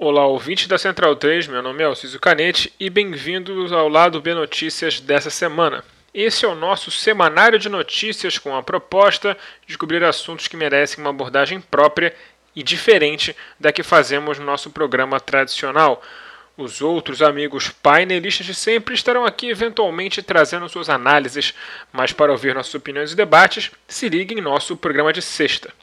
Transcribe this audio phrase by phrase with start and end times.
[0.00, 4.32] Olá, ouvinte da Central 3, meu nome é Alciso Canete e bem-vindos ao Lado B
[4.32, 5.82] Notícias dessa semana.
[6.14, 9.36] Esse é o nosso semanário de notícias com a proposta
[9.66, 12.14] de cobrir assuntos que merecem uma abordagem própria
[12.54, 16.00] e diferente da que fazemos no nosso programa tradicional.
[16.56, 21.52] Os outros amigos painelistas de sempre estarão aqui eventualmente trazendo suas análises,
[21.92, 25.74] mas para ouvir nossas opiniões e debates, se ligue em nosso programa de sexta.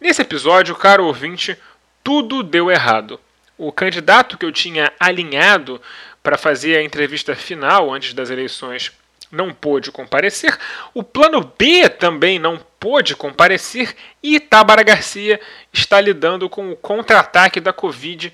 [0.00, 1.58] Nesse episódio, caro ouvinte,
[2.04, 3.18] tudo deu errado
[3.60, 5.82] o candidato que eu tinha alinhado
[6.22, 8.90] para fazer a entrevista final antes das eleições
[9.30, 10.58] não pôde comparecer,
[10.94, 15.38] o plano B também não pôde comparecer e Itabara Garcia
[15.70, 18.32] está lidando com o contra-ataque da Covid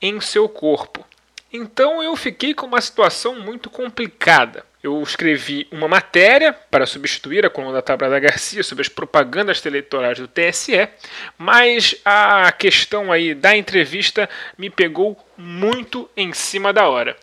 [0.00, 1.04] em seu corpo.
[1.52, 4.64] Então eu fiquei com uma situação muito complicada.
[4.80, 10.18] Eu escrevi uma matéria para substituir a coluna da Tabra Garcia sobre as propagandas eleitorais
[10.20, 10.88] do TSE,
[11.36, 17.16] mas a questão aí da entrevista me pegou muito em cima da hora.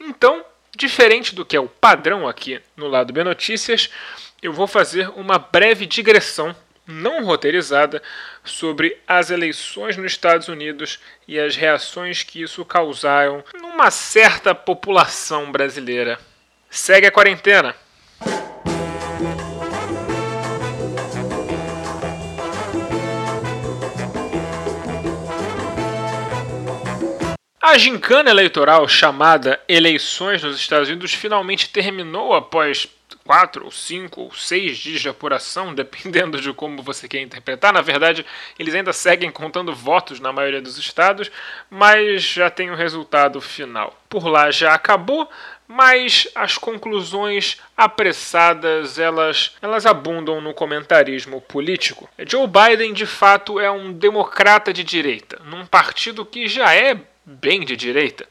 [0.00, 0.44] Então,
[0.76, 3.88] diferente do que é o padrão aqui no lado B Notícias,
[4.42, 6.54] eu vou fazer uma breve digressão
[6.86, 8.02] não roteirizada
[8.44, 15.50] sobre as eleições nos Estados Unidos e as reações que isso causaram numa certa população
[15.50, 16.18] brasileira.
[16.68, 17.74] Segue a quarentena!
[27.66, 32.86] A gincana eleitoral chamada Eleições nos Estados Unidos finalmente terminou após
[33.24, 37.72] quatro ou cinco ou seis dias de apuração, dependendo de como você quer interpretar.
[37.72, 38.24] Na verdade,
[38.56, 41.28] eles ainda seguem contando votos na maioria dos estados,
[41.68, 44.00] mas já tem o resultado final.
[44.08, 45.28] Por lá já acabou,
[45.66, 52.08] mas as conclusões apressadas elas, elas abundam no comentarismo político.
[52.28, 57.64] Joe Biden de fato é um democrata de direita, num partido que já é bem
[57.64, 58.26] de direita.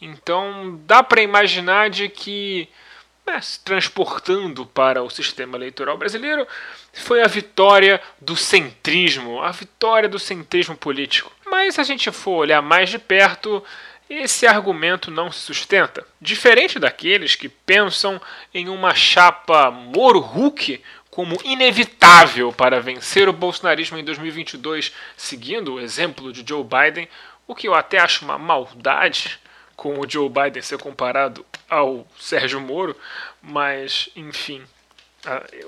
[0.00, 2.68] Então dá para imaginar de que
[3.26, 6.46] né, se transportando para o sistema eleitoral brasileiro
[6.92, 11.32] foi a vitória do centrismo, a vitória do centrismo político.
[11.46, 13.64] Mas se a gente for olhar mais de perto,
[14.08, 16.06] esse argumento não se sustenta.
[16.20, 18.20] Diferente daqueles que pensam
[18.54, 20.80] em uma chapa Moro-Hulk
[21.10, 27.08] como inevitável para vencer o bolsonarismo em 2022, seguindo o exemplo de Joe Biden,
[27.46, 29.38] o que eu até acho uma maldade
[29.76, 32.96] com o Joe Biden ser comparado ao Sérgio Moro,
[33.42, 34.62] mas enfim,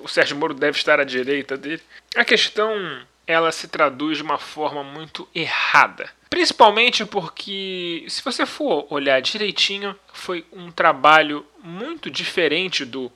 [0.03, 1.83] o Sérgio Moro deve estar à direita dele.
[2.17, 6.11] A questão ela se traduz de uma forma muito errada.
[6.31, 13.13] Principalmente porque, se você for olhar direitinho, foi um trabalho muito diferente do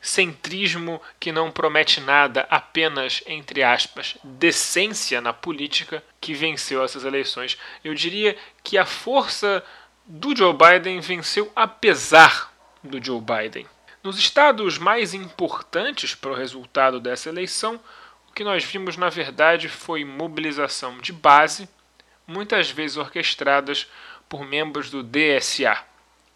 [0.00, 7.58] centrismo que não promete nada, apenas, entre aspas, decência na política, que venceu essas eleições.
[7.84, 9.64] Eu diria que a força
[10.06, 13.66] do Joe Biden venceu apesar do Joe Biden.
[14.02, 17.80] Nos estados mais importantes para o resultado dessa eleição,
[18.28, 21.68] o que nós vimos na verdade foi mobilização de base,
[22.26, 23.86] muitas vezes orquestradas
[24.28, 25.82] por membros do DSA,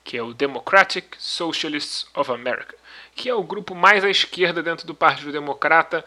[0.03, 2.77] que é o Democratic Socialists of America,
[3.15, 6.05] que é o grupo mais à esquerda dentro do Partido Democrata,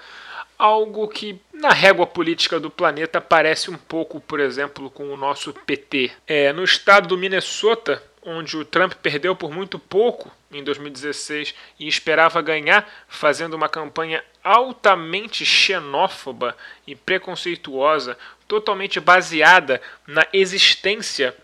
[0.57, 5.53] algo que na régua política do planeta parece um pouco, por exemplo, com o nosso
[5.53, 6.11] PT.
[6.27, 11.87] É, no estado do Minnesota, onde o Trump perdeu por muito pouco em 2016 e
[11.87, 16.55] esperava ganhar, fazendo uma campanha altamente xenófoba
[16.87, 18.17] e preconceituosa,
[18.47, 21.35] totalmente baseada na existência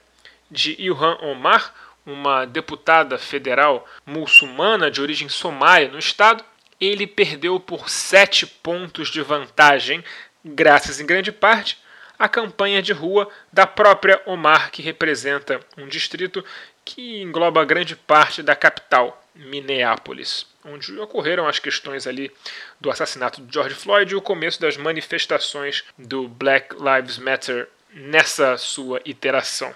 [0.50, 1.74] de Ilhan Omar,
[2.06, 6.44] uma deputada federal muçulmana de origem somália no estado,
[6.80, 10.04] ele perdeu por sete pontos de vantagem,
[10.44, 11.78] graças em grande parte
[12.18, 16.46] à campanha de rua da própria Omar, que representa um distrito
[16.86, 22.32] que engloba grande parte da capital, Minneapolis, onde ocorreram as questões ali
[22.80, 28.58] do assassinato de George Floyd e o começo das manifestações do Black Lives Matter nessa
[28.58, 29.74] sua iteração.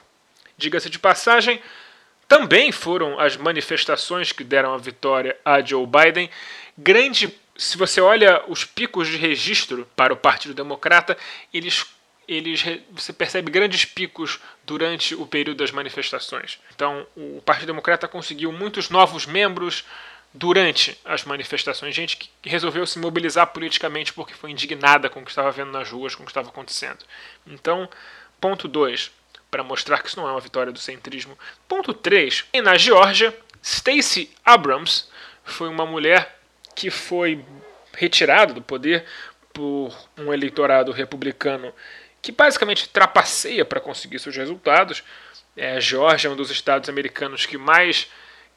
[0.58, 1.62] Diga-se de passagem,
[2.28, 6.30] também foram as manifestações que deram a vitória a Joe Biden.
[6.78, 11.18] Grande, se você olha os picos de registro para o Partido Democrata,
[11.54, 11.86] eles
[12.28, 16.60] eles você percebe grandes picos durante o período das manifestações.
[16.74, 19.86] Então, o Partido Democrata conseguiu muitos novos membros
[20.34, 25.32] durante as manifestações, gente que resolveu se mobilizar politicamente porque foi indignada com o que
[25.32, 27.06] estava vendo nas ruas, com o que estava acontecendo.
[27.48, 27.88] Então,
[28.42, 29.12] ponto 2,
[29.50, 31.38] para mostrar que isso não é uma vitória do centrismo.
[31.68, 32.46] Ponto 3.
[32.64, 35.06] Na Geórgia, Stacey Abrams
[35.44, 36.40] foi uma mulher
[36.76, 37.44] que foi
[37.94, 39.06] retirada do poder
[39.54, 41.74] por um eleitorado republicano
[42.22, 45.04] que basicamente trapaceia para conseguir seus resultados.
[45.56, 48.08] É, a Geórgia é um dos estados americanos que mais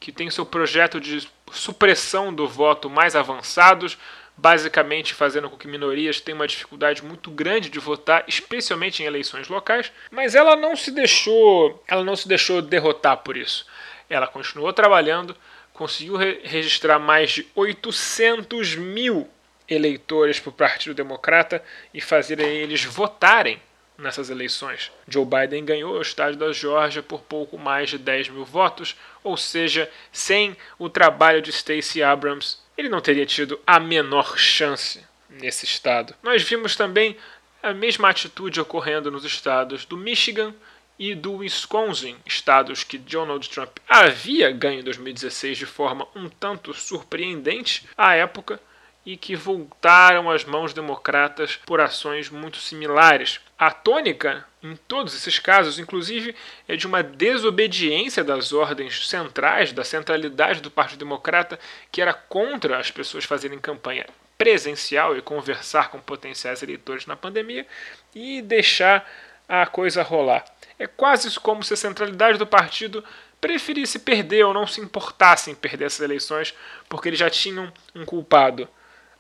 [0.01, 3.99] que tem seu projeto de supressão do voto mais avançados,
[4.39, 9.49] basicamente fazendo com que minorias tenham uma dificuldade muito grande de votar, especialmente em eleições
[9.49, 13.67] locais, mas ela não se deixou, ela não se deixou derrotar por isso.
[14.09, 15.37] Ela continuou trabalhando,
[15.73, 19.29] conseguiu re registrar mais de 800 mil
[19.69, 21.63] eleitores para o Partido Democrata
[21.93, 23.61] e fazer eles votarem
[23.99, 24.93] nessas eleições.
[25.09, 29.37] Joe Biden ganhou o estado da Geórgia por pouco mais de 10 mil votos, ou
[29.37, 35.65] seja, sem o trabalho de Stacey Abrams, ele não teria tido a menor chance nesse
[35.65, 36.15] estado.
[36.23, 37.17] Nós vimos também
[37.61, 40.55] a mesma atitude ocorrendo nos estados do Michigan
[40.97, 46.73] e do Wisconsin, estados que Donald Trump havia ganho em 2016 de forma um tanto
[46.73, 48.61] surpreendente à época,
[49.05, 53.41] e que voltaram às mãos democratas por ações muito similares.
[53.59, 56.35] A tônica, em todos esses casos, inclusive,
[56.67, 61.59] é de uma desobediência das ordens centrais, da centralidade do Partido Democrata,
[61.93, 64.07] que era contra as pessoas fazerem campanha
[64.37, 67.67] presencial e conversar com potenciais eleitores na pandemia
[68.15, 69.09] e deixar
[69.49, 70.45] a coisa rolar.
[70.79, 73.05] É quase como se a centralidade do partido
[73.41, 76.55] preferisse perder ou não se importasse em perder essas eleições,
[76.89, 78.69] porque eles já tinham um culpado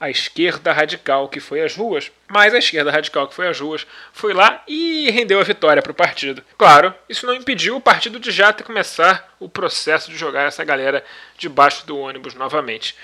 [0.00, 3.86] a esquerda radical que foi às ruas, mas a esquerda radical que foi às ruas
[4.12, 6.42] foi lá e rendeu a vitória para o partido.
[6.56, 10.64] Claro, isso não impediu o partido de já ter começar o processo de jogar essa
[10.64, 11.04] galera
[11.36, 12.94] debaixo do ônibus novamente.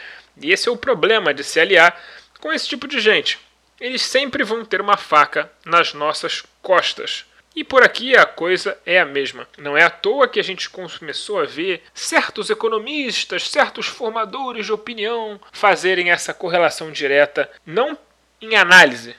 [0.41, 2.01] E esse é o problema de se aliar
[2.41, 3.39] com esse tipo de gente.
[3.81, 7.25] Eles sempre vão ter uma faca nas nossas costas.
[7.55, 9.47] E por aqui a coisa é a mesma.
[9.57, 14.73] Não é à toa que a gente começou a ver certos economistas, certos formadores de
[14.73, 17.97] opinião fazerem essa correlação direta, não
[18.41, 19.15] em análise,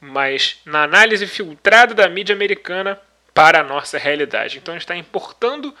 [0.00, 3.00] mas na análise filtrada da mídia americana
[3.32, 4.58] para a nossa realidade.
[4.58, 5.72] Então a gente está importando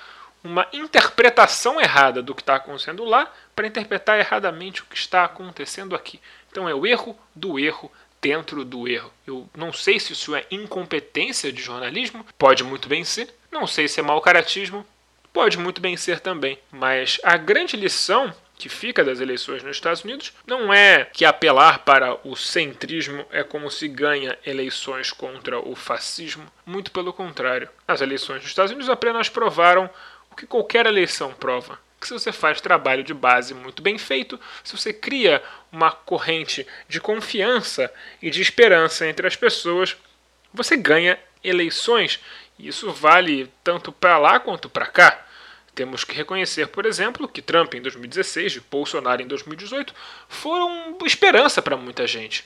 [0.44, 5.96] uma interpretação errada do que está acontecendo lá para interpretar erradamente o que está acontecendo
[5.96, 6.20] aqui.
[6.50, 9.12] Então é o erro do erro dentro do erro.
[9.26, 13.32] Eu não sei se isso é incompetência de jornalismo, pode muito bem ser.
[13.50, 14.86] Não sei se é mau caratismo,
[15.32, 16.58] pode muito bem ser também.
[16.70, 21.80] Mas a grande lição que fica das eleições nos Estados Unidos não é que apelar
[21.80, 26.46] para o centrismo é como se ganha eleições contra o fascismo.
[26.64, 27.68] Muito pelo contrário.
[27.86, 29.90] As eleições nos Estados Unidos apenas provaram
[30.30, 34.38] o que qualquer eleição prova que se você faz trabalho de base muito bem feito,
[34.62, 39.96] se você cria uma corrente de confiança e de esperança entre as pessoas,
[40.52, 42.20] você ganha eleições.
[42.58, 45.24] E isso vale tanto para lá quanto para cá.
[45.74, 49.94] Temos que reconhecer, por exemplo, que Trump em 2016 e Bolsonaro em 2018
[50.28, 52.44] foram esperança para muita gente.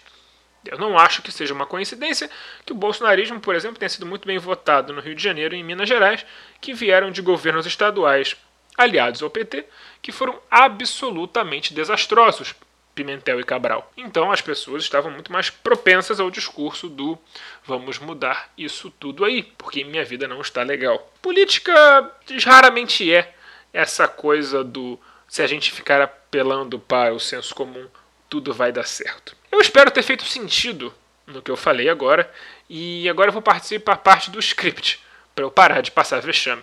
[0.64, 2.29] Eu não acho que seja uma coincidência
[2.67, 5.58] que o bolsonarismo, por exemplo, tenha sido muito bem votado no Rio de Janeiro e
[5.58, 6.26] em Minas Gerais,
[6.61, 8.37] que vieram de governos estaduais
[8.81, 9.65] aliados ao PT,
[10.00, 12.55] que foram absolutamente desastrosos,
[12.94, 13.91] Pimentel e Cabral.
[13.97, 17.19] Então as pessoas estavam muito mais propensas ao discurso do
[17.65, 21.12] vamos mudar isso tudo aí, porque minha vida não está legal.
[21.23, 22.11] Política
[22.44, 23.35] raramente é
[23.73, 24.99] essa coisa do
[25.29, 27.87] se a gente ficar apelando para o senso comum,
[28.28, 29.37] tudo vai dar certo.
[29.50, 30.93] Eu espero ter feito sentido
[31.26, 32.31] no que eu falei agora,
[32.69, 35.00] e agora eu vou participar parte do script,
[35.35, 36.62] para eu parar de passar vexame.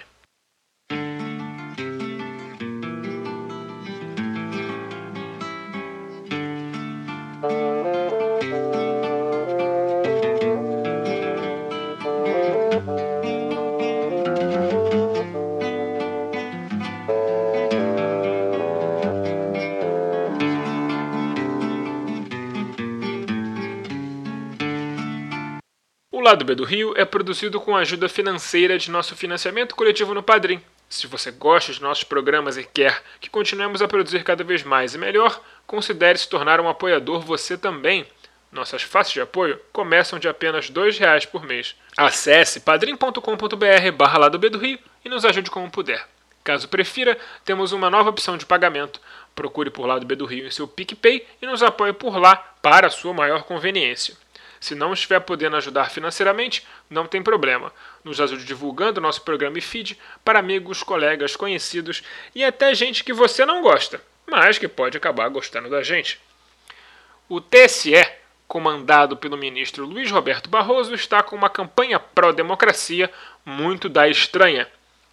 [26.28, 30.22] Lado B do Rio é produzido com a ajuda financeira de nosso financiamento coletivo no
[30.22, 30.62] Padrim.
[30.90, 34.94] Se você gosta de nossos programas e quer que continuemos a produzir cada vez mais
[34.94, 38.06] e melhor, considere se tornar um apoiador você também.
[38.52, 41.78] Nossas faces de apoio começam de apenas R$ reais por mês.
[41.96, 46.06] Acesse padrim.com.br barra Lado B do Rio e nos ajude como puder.
[46.44, 49.00] Caso prefira, temos uma nova opção de pagamento.
[49.34, 52.88] Procure por Lado B do Rio em seu PicPay e nos apoie por lá para
[52.88, 54.18] a sua maior conveniência.
[54.60, 57.72] Se não estiver podendo ajudar financeiramente, não tem problema.
[58.04, 63.14] Nos ajude divulgando nosso programa e feed para amigos, colegas, conhecidos e até gente que
[63.14, 66.20] você não gosta, mas que pode acabar gostando da gente.
[67.30, 68.06] O TSE,
[68.48, 73.12] comandado pelo ministro Luiz Roberto Barroso, está com uma campanha pró-democracia
[73.46, 74.68] muito da estranha.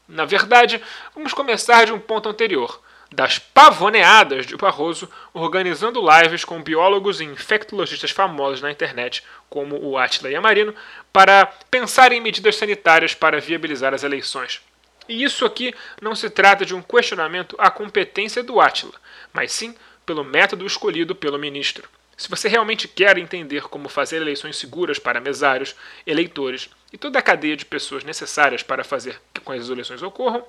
[0.09, 0.81] Na verdade,
[1.15, 2.84] vamos começar de um ponto anterior
[3.15, 9.97] das pavoneadas de Barroso organizando lives com biólogos e infectologistas famosos na internet, como o
[9.97, 10.75] Atila Yamarino,
[11.13, 14.61] para pensar em medidas sanitárias para viabilizar as eleições.
[15.09, 18.95] E isso aqui não se trata de um questionamento à competência do Atila,
[19.33, 21.89] mas sim pelo método escolhido pelo ministro.
[22.17, 25.75] Se você realmente quer entender como fazer eleições seguras para mesários,
[26.07, 30.45] eleitores e toda a cadeia de pessoas necessárias para fazer com que as eleições ocorram,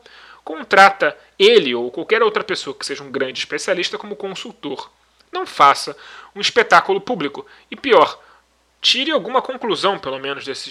[0.45, 4.91] contrata ele ou qualquer outra pessoa que seja um grande especialista como consultor.
[5.31, 5.97] Não faça
[6.35, 7.45] um espetáculo público.
[7.69, 8.21] E pior,
[8.79, 10.69] tire alguma conclusão, pelo menos, desse,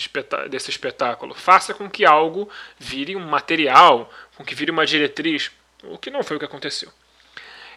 [0.49, 1.35] desse espetáculo.
[1.35, 5.51] Faça com que algo vire um material, com que vire uma diretriz,
[5.83, 6.91] o que não foi o que aconteceu.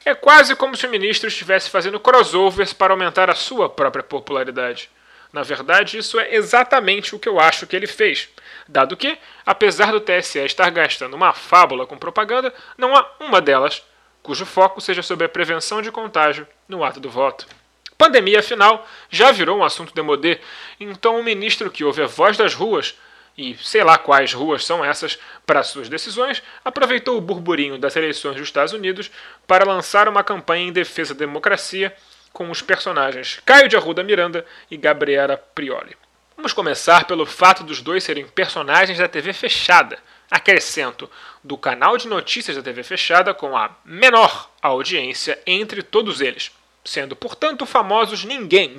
[0.05, 4.89] É quase como se o ministro estivesse fazendo crossovers para aumentar a sua própria popularidade.
[5.31, 8.29] Na verdade, isso é exatamente o que eu acho que ele fez,
[8.67, 13.83] dado que, apesar do TSE estar gastando uma fábula com propaganda, não há uma delas
[14.23, 17.47] cujo foco seja sobre a prevenção de contágio no ato do voto.
[17.97, 20.39] Pandemia, afinal, já virou um assunto demodê,
[20.79, 22.95] então o ministro que ouve a voz das ruas
[23.37, 28.35] e sei lá quais ruas são essas para suas decisões, aproveitou o burburinho das eleições
[28.35, 29.11] dos Estados Unidos
[29.45, 31.95] para lançar uma campanha em defesa da democracia
[32.33, 35.95] com os personagens Caio de Arruda Miranda e Gabriela Prioli.
[36.35, 39.97] Vamos começar pelo fato dos dois serem personagens da TV fechada.
[40.29, 41.09] Acrescento,
[41.43, 46.51] do canal de notícias da TV fechada com a menor audiência entre todos eles,
[46.85, 48.77] sendo, portanto, famosos ninguém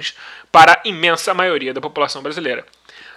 [0.52, 2.64] para a imensa maioria da população brasileira.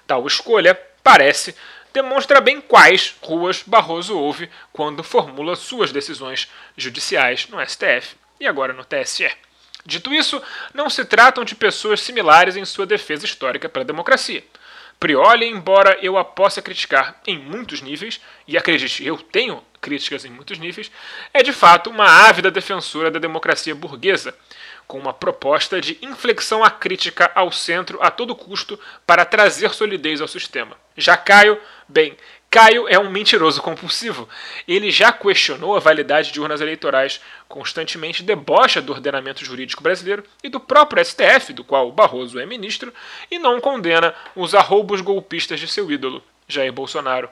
[0.07, 0.73] Tal escolha
[1.03, 1.55] parece,
[1.93, 8.73] demonstra bem quais ruas Barroso ouve quando formula suas decisões judiciais no STF e agora
[8.73, 9.29] no TSE.
[9.85, 10.41] Dito isso,
[10.73, 14.43] não se tratam de pessoas similares em sua defesa histórica pela democracia.
[14.99, 20.29] Prioli, embora eu a possa criticar em muitos níveis, e acredite, eu tenho críticas em
[20.29, 20.91] muitos níveis,
[21.33, 24.35] é de fato uma ávida defensora da democracia burguesa,
[24.85, 30.21] com uma proposta de inflexão à crítica ao centro a todo custo para trazer solidez
[30.21, 30.77] ao sistema.
[30.95, 32.15] Já Caio, bem,
[32.51, 34.27] Caio é um mentiroso compulsivo.
[34.67, 40.49] Ele já questionou a validade de urnas eleitorais, constantemente debocha do ordenamento jurídico brasileiro e
[40.49, 42.93] do próprio STF, do qual Barroso é ministro,
[43.31, 47.29] e não condena os arroubos golpistas de seu ídolo, Jair Bolsonaro.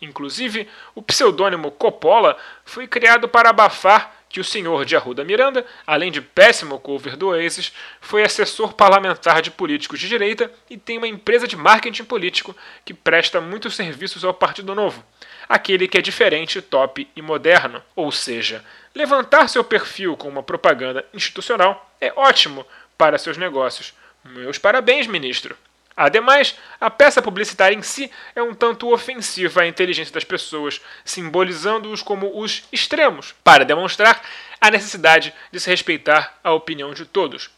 [0.00, 6.10] Inclusive, o pseudônimo Coppola foi criado para abafar que o senhor de Arruda Miranda, além
[6.10, 7.70] de péssimo cover do Oasis,
[8.00, 12.94] foi assessor parlamentar de políticos de direita e tem uma empresa de marketing político que
[12.94, 15.04] presta muitos serviços ao Partido Novo,
[15.46, 17.82] aquele que é diferente, top e moderno.
[17.94, 23.92] Ou seja, levantar seu perfil com uma propaganda institucional é ótimo para seus negócios.
[24.24, 25.54] Meus parabéns, ministro.
[25.96, 32.02] Ademais, a peça publicitária em si é um tanto ofensiva à inteligência das pessoas, simbolizando-os
[32.02, 34.22] como os extremos, para demonstrar
[34.60, 37.50] a necessidade de se respeitar a opinião de todos.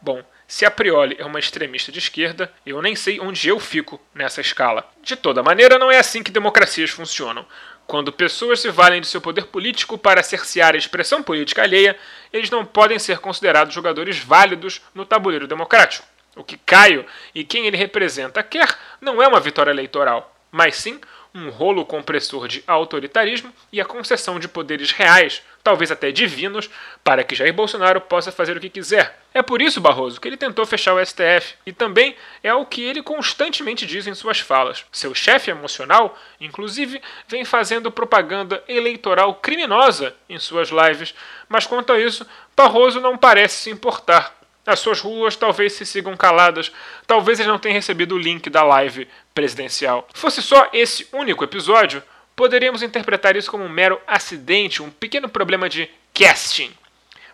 [0.00, 4.00] Bom, se a priori é uma extremista de esquerda, eu nem sei onde eu fico
[4.12, 4.84] nessa escala.
[5.00, 7.46] De toda maneira, não é assim que democracias funcionam.
[7.86, 11.96] Quando pessoas se valem de seu poder político para cercear a expressão política alheia,
[12.32, 16.06] eles não podem ser considerados jogadores válidos no tabuleiro democrático.
[16.36, 21.00] O que Caio e quem ele representa quer não é uma vitória eleitoral, mas sim
[21.34, 26.68] um rolo compressor de autoritarismo e a concessão de poderes reais, talvez até divinos,
[27.04, 29.20] para que Jair Bolsonaro possa fazer o que quiser.
[29.32, 32.82] É por isso, Barroso, que ele tentou fechar o STF, e também é o que
[32.82, 34.84] ele constantemente diz em suas falas.
[34.90, 41.14] Seu chefe emocional, inclusive, vem fazendo propaganda eleitoral criminosa em suas lives,
[41.48, 44.39] mas quanto a isso, Barroso não parece se importar.
[44.70, 46.70] As suas ruas talvez se sigam caladas,
[47.06, 50.06] talvez eles não tenham recebido o link da live presidencial.
[50.14, 52.02] Fosse só esse único episódio,
[52.36, 56.72] poderíamos interpretar isso como um mero acidente, um pequeno problema de casting.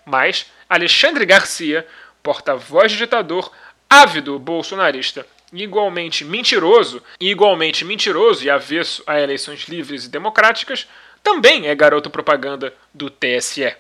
[0.04, 1.86] Mas Alexandre Garcia,
[2.22, 3.52] porta-voz de ditador,
[3.88, 10.88] ávido bolsonarista, igualmente mentiroso, e igualmente mentiroso e avesso a eleições livres e democráticas,
[11.22, 13.76] também é garoto propaganda do TSE.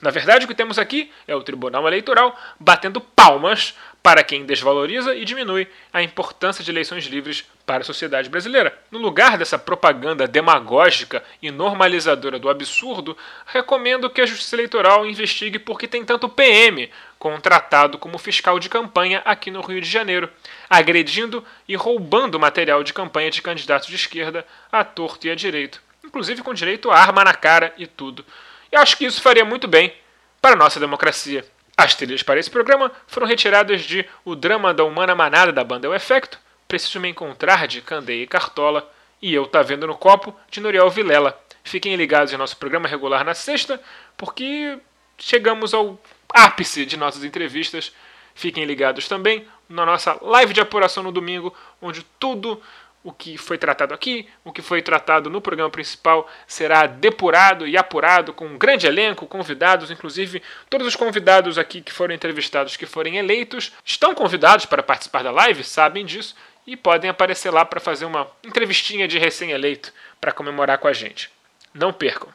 [0.00, 3.74] Na verdade, o que temos aqui é o Tribunal Eleitoral batendo palmas
[4.06, 8.78] para quem desvaloriza e diminui a importância de eleições livres para a sociedade brasileira.
[8.88, 15.58] No lugar dessa propaganda demagógica e normalizadora do absurdo, recomendo que a Justiça Eleitoral investigue
[15.58, 16.88] por que tem tanto PM
[17.18, 20.30] contratado como fiscal de campanha aqui no Rio de Janeiro,
[20.70, 25.82] agredindo e roubando material de campanha de candidatos de esquerda à torto e à direito,
[26.04, 28.24] inclusive com direito a arma na cara e tudo.
[28.70, 29.92] Eu acho que isso faria muito bem
[30.40, 31.44] para a nossa democracia.
[31.76, 35.88] As trilhas para esse programa foram retiradas de O Drama da Humana Manada da banda
[35.88, 40.34] O Efecto, Preciso Me Encontrar de Candeia e Cartola e Eu Tá Vendo no Copo
[40.50, 41.38] de Noriel Vilela.
[41.62, 43.80] Fiquem ligados em nosso programa regular na sexta,
[44.16, 44.78] porque
[45.18, 46.00] chegamos ao
[46.32, 47.92] ápice de nossas entrevistas.
[48.34, 52.62] Fiquem ligados também na nossa live de apuração no domingo, onde tudo
[53.06, 57.76] o que foi tratado aqui, o que foi tratado no programa principal será depurado e
[57.76, 62.84] apurado com um grande elenco, convidados, inclusive todos os convidados aqui que foram entrevistados, que
[62.84, 66.34] forem eleitos, estão convidados para participar da live, sabem disso,
[66.66, 71.30] e podem aparecer lá para fazer uma entrevistinha de recém-eleito para comemorar com a gente.
[71.72, 72.28] Não percam!